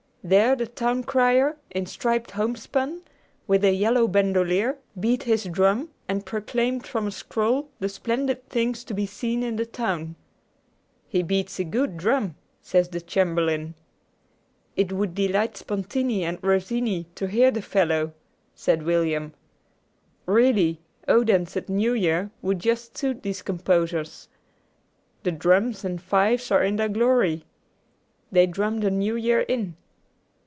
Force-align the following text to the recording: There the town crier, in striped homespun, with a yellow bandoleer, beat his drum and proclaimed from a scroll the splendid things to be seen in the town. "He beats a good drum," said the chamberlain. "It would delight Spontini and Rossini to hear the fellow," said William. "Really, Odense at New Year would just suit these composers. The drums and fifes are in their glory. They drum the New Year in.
There 0.23 0.55
the 0.55 0.67
town 0.67 1.03
crier, 1.05 1.57
in 1.71 1.87
striped 1.87 2.29
homespun, 2.29 3.01
with 3.47 3.63
a 3.65 3.73
yellow 3.73 4.07
bandoleer, 4.07 4.77
beat 4.99 5.23
his 5.23 5.45
drum 5.45 5.89
and 6.07 6.23
proclaimed 6.23 6.85
from 6.85 7.07
a 7.07 7.11
scroll 7.11 7.69
the 7.79 7.89
splendid 7.89 8.47
things 8.47 8.83
to 8.83 8.93
be 8.93 9.07
seen 9.07 9.41
in 9.41 9.55
the 9.55 9.65
town. 9.65 10.15
"He 11.07 11.23
beats 11.23 11.57
a 11.57 11.63
good 11.63 11.97
drum," 11.97 12.35
said 12.61 12.91
the 12.91 13.01
chamberlain. 13.01 13.73
"It 14.75 14.91
would 14.91 15.15
delight 15.15 15.57
Spontini 15.57 16.23
and 16.23 16.37
Rossini 16.43 17.07
to 17.15 17.25
hear 17.25 17.49
the 17.49 17.63
fellow," 17.63 18.13
said 18.53 18.83
William. 18.83 19.33
"Really, 20.27 20.81
Odense 21.07 21.57
at 21.57 21.67
New 21.67 21.93
Year 21.93 22.29
would 22.43 22.59
just 22.59 22.95
suit 22.95 23.23
these 23.23 23.41
composers. 23.41 24.29
The 25.23 25.31
drums 25.31 25.83
and 25.83 25.99
fifes 25.99 26.51
are 26.51 26.63
in 26.63 26.75
their 26.75 26.89
glory. 26.89 27.43
They 28.31 28.45
drum 28.45 28.81
the 28.81 28.91
New 28.91 29.15
Year 29.15 29.39
in. 29.39 29.77